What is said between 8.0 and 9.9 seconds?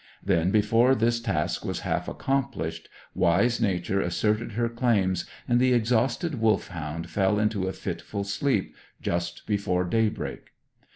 sleep just before